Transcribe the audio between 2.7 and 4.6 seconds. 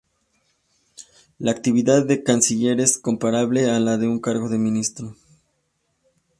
es comparable a la de un cargo de